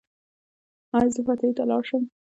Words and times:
ایا 0.97 1.09
زه 1.15 1.21
فاتحې 1.27 1.51
ته 1.57 1.63
لاړ 1.69 1.83
شم؟ 1.89 2.03